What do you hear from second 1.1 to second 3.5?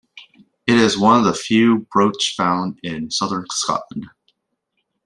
of very few brochs found in southern